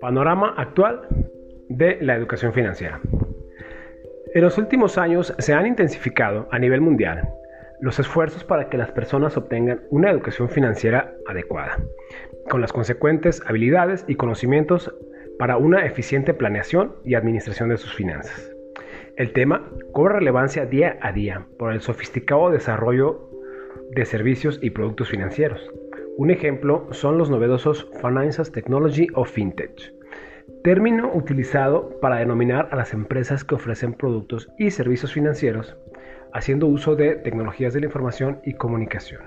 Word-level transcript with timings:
Panorama 0.00 0.54
actual 0.56 1.08
de 1.68 1.98
la 2.00 2.14
educación 2.14 2.52
financiera. 2.52 3.00
En 4.34 4.42
los 4.42 4.58
últimos 4.58 4.98
años 4.98 5.34
se 5.38 5.52
han 5.52 5.66
intensificado 5.66 6.48
a 6.50 6.58
nivel 6.58 6.80
mundial 6.80 7.28
los 7.80 7.98
esfuerzos 7.98 8.44
para 8.44 8.68
que 8.68 8.78
las 8.78 8.90
personas 8.92 9.36
obtengan 9.36 9.82
una 9.90 10.10
educación 10.10 10.48
financiera 10.48 11.14
adecuada, 11.26 11.78
con 12.48 12.60
las 12.60 12.72
consecuentes 12.72 13.42
habilidades 13.46 14.04
y 14.08 14.14
conocimientos 14.14 14.94
para 15.38 15.56
una 15.56 15.84
eficiente 15.84 16.34
planeación 16.34 16.96
y 17.04 17.14
administración 17.14 17.68
de 17.68 17.76
sus 17.76 17.94
finanzas. 17.94 18.50
El 19.16 19.32
tema 19.32 19.70
cobra 19.92 20.18
relevancia 20.18 20.66
día 20.66 20.98
a 21.00 21.12
día 21.12 21.46
por 21.58 21.72
el 21.72 21.80
sofisticado 21.80 22.50
desarrollo 22.50 23.30
de 23.96 24.04
servicios 24.04 24.58
y 24.62 24.70
productos 24.70 25.08
financieros. 25.08 25.72
Un 26.18 26.30
ejemplo 26.30 26.86
son 26.92 27.16
los 27.16 27.30
novedosos 27.30 27.88
Financial 28.00 28.48
Technology 28.50 29.06
o 29.14 29.24
FinTech, 29.24 29.92
término 30.62 31.10
utilizado 31.14 31.98
para 32.00 32.16
denominar 32.16 32.68
a 32.70 32.76
las 32.76 32.92
empresas 32.92 33.42
que 33.42 33.54
ofrecen 33.54 33.94
productos 33.94 34.52
y 34.58 34.70
servicios 34.70 35.14
financieros 35.14 35.76
haciendo 36.34 36.66
uso 36.66 36.94
de 36.94 37.14
tecnologías 37.16 37.72
de 37.72 37.80
la 37.80 37.86
información 37.86 38.38
y 38.44 38.52
comunicación, 38.52 39.22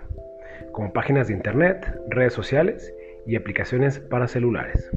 como 0.72 0.94
páginas 0.94 1.28
de 1.28 1.34
Internet, 1.34 1.92
redes 2.10 2.34
sociales 2.34 2.94
y 3.26 3.36
aplicaciones 3.36 4.00
para 4.00 4.28
celulares, 4.28 4.92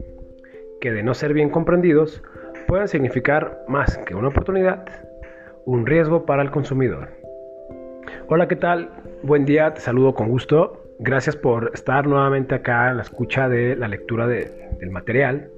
que 0.82 0.92
de 0.92 1.02
no 1.02 1.14
ser 1.14 1.32
bien 1.32 1.48
comprendidos 1.48 2.22
pueden 2.66 2.88
significar 2.88 3.64
más 3.68 3.96
que 3.98 4.14
una 4.14 4.28
oportunidad, 4.28 4.84
un 5.64 5.86
riesgo 5.86 6.26
para 6.26 6.42
el 6.42 6.50
consumidor. 6.50 7.21
Hola, 8.28 8.48
¿qué 8.48 8.56
tal? 8.56 8.90
Buen 9.22 9.44
día, 9.44 9.74
te 9.74 9.80
saludo 9.80 10.14
con 10.14 10.28
gusto. 10.28 10.82
Gracias 10.98 11.36
por 11.36 11.70
estar 11.74 12.06
nuevamente 12.06 12.54
acá 12.54 12.90
en 12.90 12.96
la 12.96 13.02
escucha 13.02 13.48
de 13.48 13.76
la 13.76 13.86
lectura 13.88 14.26
del 14.26 14.90
material 14.90 15.50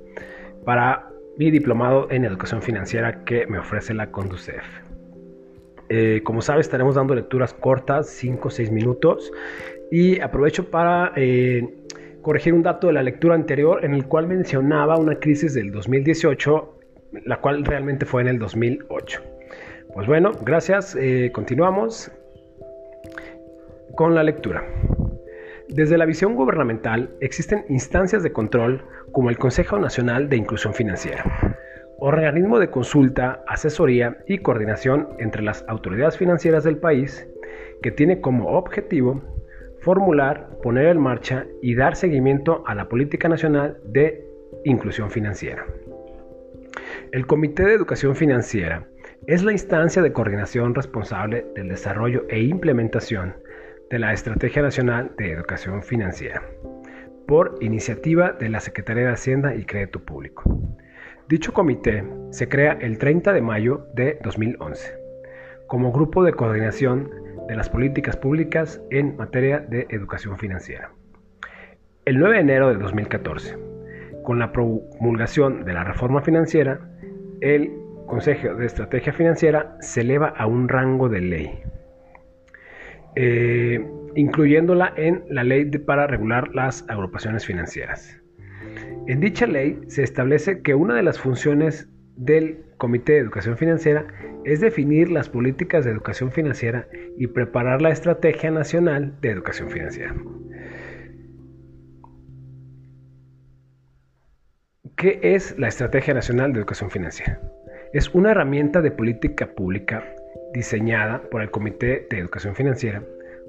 para 0.65 1.09
mi 1.39 1.51
diplomado 1.51 2.07
en 2.11 2.25
educación 2.25 2.61
financiera 2.63 3.25
que 3.25 3.47
me 3.47 3.59
ofrece 3.59 3.95
la 3.95 4.11
Conducef. 4.11 4.65
Eh, 5.89 6.21
como 6.25 6.43
sabes, 6.43 6.67
estaremos 6.67 6.95
dando 6.95 7.15
lecturas 7.15 7.55
cortas, 7.55 8.09
5 8.11 8.49
o 8.49 8.51
6 8.51 8.71
minutos. 8.71 9.33
Y 9.91 10.21
aprovecho 10.21 10.71
para 10.71 11.13
eh, 11.17 11.67
corregir 12.23 12.53
un 12.53 12.63
dato 12.63 12.89
de 12.89 12.95
la 12.95 13.03
lectura 13.03 13.35
anterior 13.35 13.85
en 13.85 13.95
el 13.95 14.07
cual 14.07 14.27
mencionaba 14.27 14.97
una 14.97 15.19
crisis 15.19 15.55
del 15.55 15.71
2018, 15.71 16.79
la 17.25 17.41
cual 17.41 17.65
realmente 17.65 18.07
fue 18.07 18.23
en 18.23 18.29
el 18.29 18.39
2008. 18.39 19.23
Pues 19.95 20.07
bueno, 20.07 20.33
gracias. 20.43 20.97
Eh, 20.97 21.31
continuamos 21.33 22.11
con 23.95 24.15
la 24.15 24.23
lectura. 24.23 24.65
Desde 25.69 25.97
la 25.97 26.05
visión 26.05 26.35
gubernamental 26.35 27.11
existen 27.21 27.65
instancias 27.69 28.23
de 28.23 28.33
control 28.33 28.85
como 29.13 29.31
el 29.31 29.39
Consejo 29.39 29.79
Nacional 29.79 30.29
de 30.29 30.37
Inclusión 30.37 30.75
Financiera 30.75 31.25
organismo 31.99 32.59
de 32.59 32.69
consulta, 32.69 33.43
asesoría 33.47 34.19
y 34.27 34.39
coordinación 34.39 35.09
entre 35.19 35.43
las 35.43 35.65
autoridades 35.69 36.19
financieras 36.19 36.65
del 36.65 36.77
país 36.77 37.27
que 37.83 37.91
tiene 37.91 38.21
como 38.21 38.59
objetivo 38.59 39.23
formular, 39.81 40.49
poner 40.63 40.87
en 40.89 41.01
marcha 41.01 41.47
y 41.63 41.75
dar 41.75 41.97
seguimiento 41.97 42.63
a 42.67 42.75
la 42.75 42.89
política 42.89 43.29
nacional 43.29 43.79
de 43.85 44.23
inclusión 44.65 45.11
financiera. 45.11 45.67
El 47.13 47.27
Comité 47.27 47.65
de 47.65 47.75
Educación 47.75 48.17
Financiera 48.17 48.87
es 49.27 49.43
la 49.43 49.53
instancia 49.53 50.03
de 50.03 50.13
coordinación 50.13 50.75
responsable 50.75 51.47
del 51.55 51.69
desarrollo 51.69 52.25
e 52.29 52.41
implementación 52.41 53.35
de 53.91 53.99
la 53.99 54.13
Estrategia 54.13 54.63
Nacional 54.63 55.13
de 55.19 55.33
Educación 55.33 55.83
Financiera, 55.83 56.43
por 57.27 57.57
iniciativa 57.61 58.33
de 58.33 58.49
la 58.49 58.61
Secretaría 58.61 59.05
de 59.05 59.13
Hacienda 59.13 59.55
y 59.55 59.65
Crédito 59.65 60.01
Público. 60.01 60.43
Dicho 61.29 61.53
comité 61.53 62.05
se 62.31 62.49
crea 62.49 62.79
el 62.81 62.99
30 62.99 63.33
de 63.33 63.41
mayo 63.41 63.87
de 63.95 64.19
2011 64.23 65.05
como 65.67 65.93
grupo 65.93 66.23
de 66.23 66.33
coordinación 66.33 67.11
de 67.49 67.57
las 67.57 67.69
políticas 67.69 68.17
públicas 68.17 68.81
en 68.91 69.17
materia 69.17 69.61
de 69.61 69.87
educación 69.91 70.39
financiera. 70.39 70.91
El 72.05 72.19
9 72.19 72.37
de 72.37 72.41
enero 72.41 72.69
de 72.69 72.77
2014, 72.77 73.59
con 74.23 74.39
la 74.39 74.53
promulgación 74.53 75.65
de 75.65 75.73
la 75.73 75.85
reforma 75.85 76.23
financiera, 76.23 76.81
el 77.41 77.73
Consejo 78.07 78.55
de 78.55 78.67
Estrategia 78.67 79.13
Financiera 79.13 79.77
se 79.81 80.03
eleva 80.03 80.29
a 80.29 80.47
un 80.47 80.69
rango 80.69 81.09
de 81.09 81.21
ley, 81.21 81.63
eh, 83.17 83.85
incluyéndola 84.17 84.93
en 84.97 85.25
la 85.29 85.45
ley 85.45 85.65
para 85.65 86.07
regular 86.07 86.55
las 86.55 86.85
agrupaciones 86.89 87.47
financieras. 87.47 88.21
En 89.07 89.21
dicha 89.21 89.47
ley 89.47 89.79
se 89.89 90.03
establece 90.03 90.63
que 90.63 90.75
una 90.75 90.95
de 90.95 91.03
las 91.03 91.19
funciones 91.19 91.89
del 92.17 92.65
Comité 92.79 93.13
de 93.13 93.19
Educación 93.19 93.57
Financiera 93.57 94.07
es 94.45 94.61
definir 94.61 95.11
las 95.11 95.29
políticas 95.29 95.85
de 95.85 95.91
educación 95.91 96.33
financiera 96.33 96.87
y 97.19 97.27
preparar 97.27 97.83
la 97.83 97.91
Estrategia 97.91 98.51
Nacional 98.51 99.15
de 99.21 99.31
Educación 99.31 99.71
Financiera. 99.71 100.15
¿Qué 104.97 105.21
es 105.23 105.59
la 105.59 105.69
Estrategia 105.69 106.15
Nacional 106.15 106.53
de 106.53 106.61
Educación 106.61 106.91
Financiera? 106.91 107.41
Es 107.93 108.15
una 108.15 108.31
herramienta 108.31 108.81
de 108.81 108.91
política 108.91 109.55
pública 109.55 110.05
diseñada 110.55 111.23
por 111.31 111.43
el 111.43 111.51
Comité 111.51 112.07
de 112.09 112.19
Educación 112.19 112.55
Financiera 112.55 113.03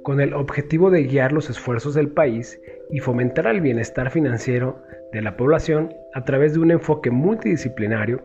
con 0.03 0.19
el 0.19 0.33
objetivo 0.33 0.91
de 0.91 1.03
guiar 1.03 1.31
los 1.31 1.49
esfuerzos 1.49 1.95
del 1.95 2.09
país 2.09 2.61
y 2.91 2.99
fomentar 2.99 3.47
el 3.47 3.61
bienestar 3.61 4.11
financiero 4.11 4.83
de 5.11 5.21
la 5.21 5.35
población 5.35 5.93
a 6.13 6.25
través 6.25 6.53
de 6.53 6.59
un 6.59 6.71
enfoque 6.71 7.09
multidisciplinario 7.09 8.21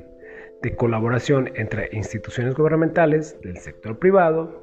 de 0.60 0.76
colaboración 0.76 1.50
entre 1.54 1.88
instituciones 1.92 2.54
gubernamentales, 2.54 3.41
del 3.42 3.56
sector 3.56 3.98
privado, 3.98 4.60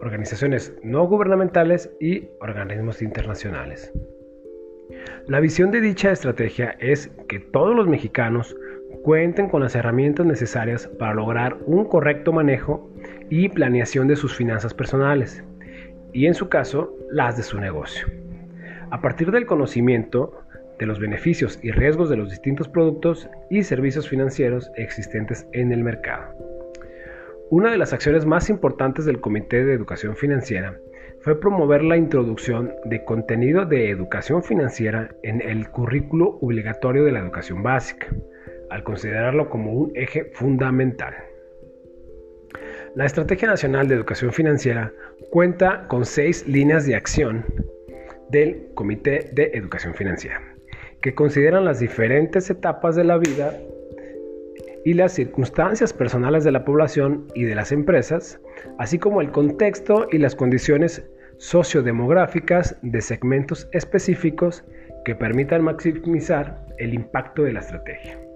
organizaciones 0.00 0.74
no 0.82 1.06
gubernamentales 1.06 1.90
y 1.98 2.28
organismos 2.40 3.00
internacionales. 3.00 3.90
La 5.28 5.40
visión 5.40 5.70
de 5.70 5.80
dicha 5.80 6.10
estrategia 6.10 6.76
es 6.78 7.08
que 7.28 7.40
todos 7.40 7.74
los 7.74 7.88
mexicanos 7.88 8.54
cuenten 9.02 9.48
con 9.48 9.62
las 9.62 9.74
herramientas 9.74 10.26
necesarias 10.26 10.88
para 10.98 11.14
lograr 11.14 11.56
un 11.64 11.86
correcto 11.86 12.32
manejo 12.32 12.89
y 13.30 13.48
planeación 13.48 14.08
de 14.08 14.16
sus 14.16 14.36
finanzas 14.36 14.74
personales 14.74 15.42
y 16.12 16.26
en 16.26 16.34
su 16.34 16.48
caso 16.48 16.94
las 17.10 17.36
de 17.36 17.42
su 17.42 17.58
negocio. 17.58 18.06
A 18.90 19.00
partir 19.00 19.30
del 19.30 19.46
conocimiento, 19.46 20.42
de 20.78 20.86
los 20.86 20.98
beneficios 20.98 21.58
y 21.62 21.70
riesgos 21.70 22.08
de 22.08 22.16
los 22.16 22.30
distintos 22.30 22.66
productos 22.68 23.28
y 23.50 23.62
servicios 23.62 24.08
financieros 24.08 24.70
existentes 24.76 25.46
en 25.52 25.72
el 25.72 25.84
mercado. 25.84 26.34
Una 27.50 27.70
de 27.70 27.78
las 27.78 27.92
acciones 27.92 28.24
más 28.24 28.48
importantes 28.48 29.04
del 29.04 29.20
Comité 29.20 29.64
de 29.64 29.74
Educación 29.74 30.16
Financiera 30.16 30.78
fue 31.20 31.38
promover 31.38 31.84
la 31.84 31.98
introducción 31.98 32.72
de 32.86 33.04
contenido 33.04 33.66
de 33.66 33.90
educación 33.90 34.42
financiera 34.42 35.10
en 35.22 35.42
el 35.42 35.68
currículo 35.68 36.38
obligatorio 36.40 37.04
de 37.04 37.12
la 37.12 37.20
educación 37.20 37.62
básica, 37.62 38.06
al 38.70 38.82
considerarlo 38.82 39.50
como 39.50 39.72
un 39.72 39.92
eje 39.94 40.30
fundamental. 40.32 41.14
La 42.96 43.06
Estrategia 43.06 43.46
Nacional 43.46 43.86
de 43.86 43.94
Educación 43.94 44.32
Financiera 44.32 44.92
cuenta 45.30 45.86
con 45.86 46.04
seis 46.04 46.44
líneas 46.48 46.86
de 46.86 46.96
acción 46.96 47.44
del 48.30 48.66
Comité 48.74 49.30
de 49.32 49.52
Educación 49.54 49.94
Financiera 49.94 50.42
que 51.00 51.14
consideran 51.14 51.64
las 51.64 51.78
diferentes 51.78 52.50
etapas 52.50 52.96
de 52.96 53.04
la 53.04 53.16
vida 53.16 53.56
y 54.84 54.94
las 54.94 55.12
circunstancias 55.12 55.92
personales 55.92 56.42
de 56.42 56.50
la 56.50 56.64
población 56.64 57.28
y 57.34 57.44
de 57.44 57.54
las 57.54 57.70
empresas, 57.70 58.40
así 58.78 58.98
como 58.98 59.20
el 59.20 59.30
contexto 59.30 60.08
y 60.10 60.18
las 60.18 60.34
condiciones 60.34 61.08
sociodemográficas 61.38 62.76
de 62.82 63.00
segmentos 63.00 63.68
específicos 63.70 64.64
que 65.04 65.14
permitan 65.14 65.62
maximizar 65.62 66.66
el 66.78 66.92
impacto 66.92 67.44
de 67.44 67.52
la 67.52 67.60
estrategia. 67.60 68.29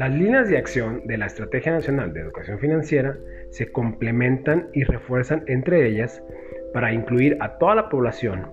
Las 0.00 0.14
líneas 0.14 0.48
de 0.48 0.56
acción 0.56 1.06
de 1.06 1.18
la 1.18 1.26
Estrategia 1.26 1.72
Nacional 1.72 2.14
de 2.14 2.20
Educación 2.20 2.58
Financiera 2.58 3.18
se 3.50 3.70
complementan 3.70 4.70
y 4.72 4.84
refuerzan 4.84 5.44
entre 5.46 5.86
ellas 5.86 6.22
para 6.72 6.94
incluir 6.94 7.36
a 7.40 7.58
toda 7.58 7.74
la 7.74 7.90
población 7.90 8.46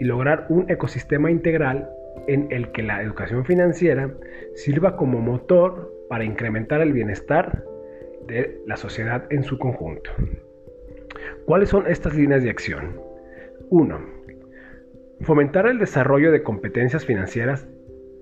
y 0.00 0.04
lograr 0.04 0.46
un 0.48 0.70
ecosistema 0.70 1.30
integral 1.30 1.86
en 2.28 2.50
el 2.50 2.72
que 2.72 2.82
la 2.82 3.02
educación 3.02 3.44
financiera 3.44 4.10
sirva 4.54 4.96
como 4.96 5.20
motor 5.20 5.92
para 6.08 6.24
incrementar 6.24 6.80
el 6.80 6.94
bienestar 6.94 7.62
de 8.26 8.58
la 8.66 8.78
sociedad 8.78 9.26
en 9.28 9.42
su 9.42 9.58
conjunto. 9.58 10.10
¿Cuáles 11.44 11.68
son 11.68 11.86
estas 11.88 12.16
líneas 12.16 12.42
de 12.42 12.48
acción? 12.48 12.98
1. 13.68 14.00
Fomentar 15.20 15.66
el 15.66 15.78
desarrollo 15.78 16.32
de 16.32 16.42
competencias 16.42 17.04
financieras 17.04 17.68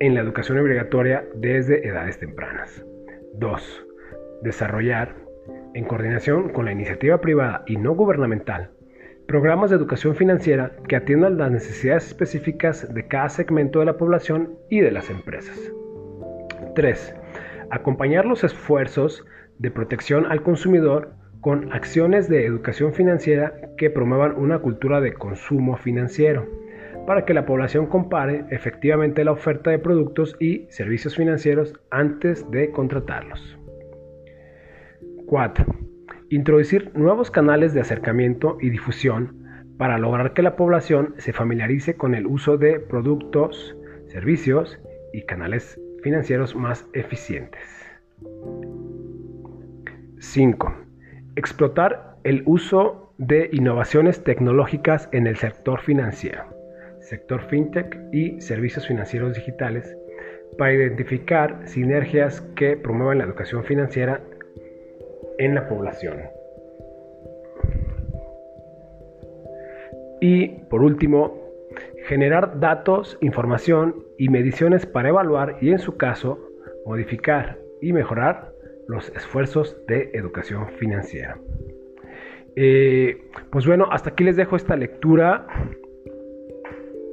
en 0.06 0.14
la 0.14 0.20
educación 0.20 0.58
obligatoria 0.58 1.24
desde 1.34 1.86
edades 1.86 2.18
tempranas. 2.18 2.84
2. 3.34 3.86
Desarrollar, 4.42 5.14
en 5.74 5.84
coordinación 5.84 6.50
con 6.50 6.66
la 6.66 6.72
iniciativa 6.72 7.20
privada 7.20 7.64
y 7.66 7.76
no 7.76 7.94
gubernamental, 7.94 8.70
Programas 9.26 9.70
de 9.70 9.76
educación 9.76 10.14
financiera 10.16 10.72
que 10.86 10.96
atiendan 10.96 11.38
las 11.38 11.50
necesidades 11.50 12.08
específicas 12.08 12.92
de 12.92 13.08
cada 13.08 13.30
segmento 13.30 13.78
de 13.78 13.86
la 13.86 13.96
población 13.96 14.58
y 14.68 14.80
de 14.80 14.90
las 14.90 15.08
empresas. 15.08 15.58
3. 16.74 17.14
Acompañar 17.70 18.26
los 18.26 18.44
esfuerzos 18.44 19.24
de 19.58 19.70
protección 19.70 20.26
al 20.26 20.42
consumidor 20.42 21.14
con 21.40 21.72
acciones 21.72 22.28
de 22.28 22.44
educación 22.44 22.92
financiera 22.92 23.54
que 23.78 23.88
promuevan 23.88 24.36
una 24.36 24.58
cultura 24.58 25.00
de 25.00 25.14
consumo 25.14 25.78
financiero, 25.78 26.46
para 27.06 27.24
que 27.24 27.34
la 27.34 27.46
población 27.46 27.86
compare 27.86 28.44
efectivamente 28.50 29.24
la 29.24 29.32
oferta 29.32 29.70
de 29.70 29.78
productos 29.78 30.36
y 30.40 30.66
servicios 30.70 31.16
financieros 31.16 31.74
antes 31.90 32.50
de 32.50 32.70
contratarlos. 32.70 33.58
4. 35.26 35.66
Introducir 36.30 36.90
nuevos 36.94 37.30
canales 37.30 37.74
de 37.74 37.80
acercamiento 37.80 38.58
y 38.60 38.70
difusión 38.70 39.44
para 39.78 39.98
lograr 39.98 40.32
que 40.32 40.42
la 40.42 40.56
población 40.56 41.14
se 41.18 41.32
familiarice 41.32 41.96
con 41.96 42.14
el 42.14 42.26
uso 42.26 42.56
de 42.56 42.78
productos, 42.78 43.76
servicios 44.06 44.78
y 45.12 45.22
canales 45.22 45.80
financieros 46.02 46.54
más 46.54 46.86
eficientes. 46.92 47.62
5. 50.18 50.74
Explotar 51.36 52.16
el 52.24 52.42
uso 52.46 53.12
de 53.18 53.48
innovaciones 53.52 54.24
tecnológicas 54.24 55.08
en 55.12 55.26
el 55.26 55.36
sector 55.36 55.80
financiero, 55.80 56.44
sector 57.04 57.42
fintech 57.48 57.96
y 58.12 58.40
servicios 58.40 58.86
financieros 58.86 59.34
digitales 59.34 59.96
para 60.56 60.72
identificar 60.72 61.60
sinergias 61.66 62.40
que 62.56 62.76
promuevan 62.76 63.18
la 63.18 63.24
educación 63.24 63.64
financiera 63.64 64.20
en 65.38 65.54
la 65.54 65.68
población. 65.68 66.22
Y 70.20 70.48
por 70.70 70.82
último, 70.82 71.38
generar 72.06 72.60
datos, 72.60 73.18
información 73.20 74.04
y 74.16 74.28
mediciones 74.28 74.86
para 74.86 75.10
evaluar 75.10 75.58
y 75.60 75.70
en 75.70 75.78
su 75.78 75.96
caso 75.96 76.38
modificar 76.86 77.58
y 77.80 77.92
mejorar 77.92 78.52
los 78.88 79.10
esfuerzos 79.10 79.76
de 79.86 80.10
educación 80.14 80.68
financiera. 80.78 81.38
Eh, 82.56 83.18
pues 83.50 83.66
bueno, 83.66 83.88
hasta 83.90 84.10
aquí 84.10 84.24
les 84.24 84.36
dejo 84.36 84.56
esta 84.56 84.76
lectura. 84.76 85.46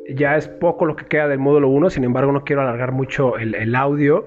Ya 0.10 0.36
es 0.36 0.48
poco 0.48 0.86
lo 0.86 0.96
que 0.96 1.06
queda 1.06 1.28
del 1.28 1.40
módulo 1.40 1.70
1, 1.70 1.90
sin 1.92 2.04
embargo 2.04 2.32
no 2.32 2.44
quiero 2.44 2.62
alargar 2.62 2.92
mucho 2.92 3.38
el, 3.38 3.76
audio. 3.76 4.26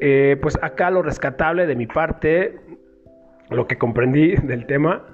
Eh, 0.00 0.36
pues 0.40 0.58
acá 0.62 0.90
lo 0.90 1.02
rescatable 1.02 1.66
de 1.66 1.74
mi 1.74 1.86
parte, 1.86 2.56
lo 3.50 3.66
que 3.66 3.78
comprendí 3.78 4.36
del 4.36 4.66
tema, 4.66 5.04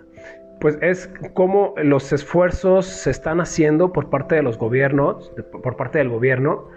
pues 0.61 0.79
es 0.81 1.11
cómo 1.35 1.75
los 1.77 2.13
esfuerzos 2.13 2.87
se 2.87 3.11
están 3.11 3.41
haciendo 3.41 3.93
por 3.93 4.11
parte 4.11 4.35
de 4.35 4.43
los 4.43 4.59
gobiernos, 4.59 5.33
por 5.51 5.77
parte 5.77 5.99
del 5.99 6.09
gobierno, 6.09 6.69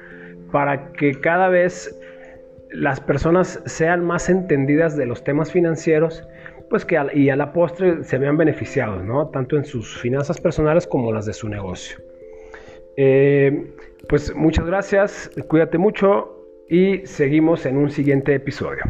para 0.51 0.91
que 0.93 1.19
cada 1.19 1.49
vez 1.49 1.99
las 2.71 2.99
personas 2.99 3.61
sean 3.65 4.03
más 4.03 4.29
entendidas 4.29 4.97
de 4.97 5.05
los 5.05 5.23
temas 5.23 5.51
financieros, 5.51 6.27
pues 6.69 6.83
que 6.83 6.99
y 7.13 7.29
a 7.29 7.35
la 7.35 7.53
postre 7.53 8.03
se 8.03 8.17
vean 8.17 8.37
beneficiados, 8.37 9.03
¿no? 9.03 9.27
Tanto 9.27 9.55
en 9.55 9.65
sus 9.65 9.99
finanzas 9.99 10.39
personales 10.41 10.87
como 10.87 11.11
las 11.11 11.25
de 11.25 11.33
su 11.33 11.47
negocio. 11.47 11.97
Eh, 12.97 13.73
pues 14.07 14.35
muchas 14.35 14.65
gracias, 14.65 15.31
cuídate 15.47 15.77
mucho 15.77 16.45
y 16.69 17.05
seguimos 17.05 17.65
en 17.65 17.77
un 17.77 17.89
siguiente 17.89 18.35
episodio. 18.35 18.83